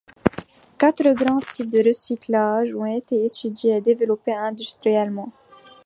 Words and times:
Quatre 0.79 1.11
grands 1.13 1.41
types 1.41 1.69
de 1.69 1.79
recyclages 1.87 2.73
ont 2.75 2.85
été 2.87 3.23
étudiés 3.23 3.75
et 3.75 3.81
développés 3.81 4.33
industriellement. 4.33 5.31